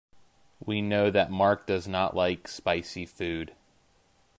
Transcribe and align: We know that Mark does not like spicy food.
We 0.59 0.81
know 0.81 1.11
that 1.11 1.29
Mark 1.29 1.67
does 1.67 1.87
not 1.87 2.15
like 2.15 2.47
spicy 2.47 3.05
food. 3.05 3.53